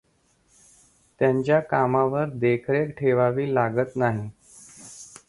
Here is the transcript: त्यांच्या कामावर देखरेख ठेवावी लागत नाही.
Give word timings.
त्यांच्या 1.19 1.59
कामावर 1.59 2.29
देखरेख 2.33 2.89
ठेवावी 2.97 3.53
लागत 3.53 3.95
नाही. 3.95 4.29